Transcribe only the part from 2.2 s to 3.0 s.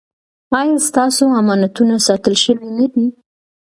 شوي نه